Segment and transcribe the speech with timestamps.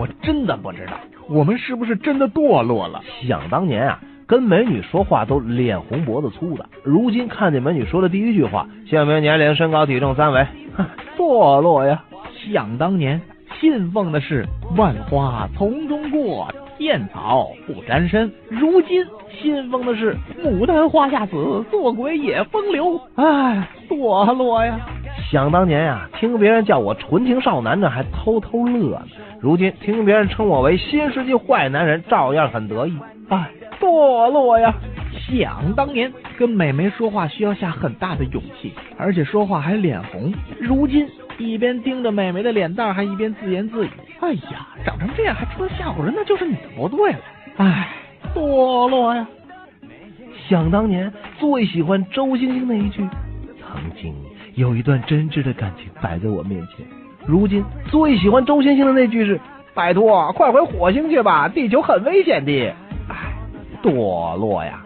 [0.00, 0.92] 我真的不知道，
[1.28, 3.02] 我们是不是真的堕落了？
[3.28, 10.46] 想当年啊，跟美女说话都脸红脖子粗的，如今看见美女说的第一句话，姓名、年龄、身高、体重三围，
[11.18, 12.02] 堕落呀！
[12.50, 13.20] 想当年
[13.60, 16.48] 信奉的是万花丛中过，
[16.78, 22.98] 燕草不沾身，如今信奉的是牡丹花下死，做鬼也风流。
[23.16, 24.80] 唉，堕落呀！
[25.30, 29.02] 想当年呀，听别人叫我纯情少男呢，还偷偷乐呢；
[29.40, 32.98] 如今听别人称我为新世纪坏男人，照样很得意。
[33.28, 33.48] 哎，
[33.78, 34.74] 堕落呀！
[35.28, 40.32] 想当年跟美眉说话需要下很大的勇气，而且说话还脸红。
[40.58, 41.08] 如今
[41.38, 47.18] 一边盯着美眉的脸蛋，还一边自言自语：“哎呀，长成这样还出来吓唬人，那就是你的不对了。”
[47.58, 47.88] 哎，
[48.34, 49.24] 堕落呀！
[50.48, 53.08] 想当年最喜欢周星星那一句
[53.72, 54.14] ：“曾经
[54.54, 56.86] 有一段真挚的感情摆在我面前。”
[57.26, 59.38] 如今最喜欢周星星的那句是
[59.74, 62.74] ：“拜托，快回火星去吧，地球很危险的。”
[63.08, 63.34] 唉，
[63.82, 64.82] 堕落呀！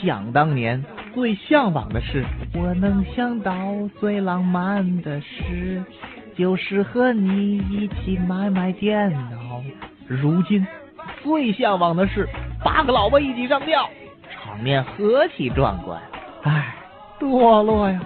[0.00, 3.52] 想当年最向往的是，我能想到
[4.00, 5.82] 最浪漫的事，
[6.36, 9.62] 就是和你一起买买电脑。
[10.06, 10.66] 如今
[11.22, 12.28] 最向往的是
[12.62, 13.88] 八个老婆一起上吊，
[14.30, 16.00] 场面何其壮观！
[16.42, 16.74] 唉，
[17.18, 18.00] 堕落呀！